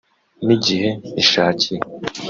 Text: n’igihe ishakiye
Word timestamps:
n’igihe 0.45 0.89
ishakiye 1.21 1.79